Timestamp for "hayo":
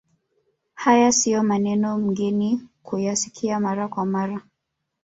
0.73-1.11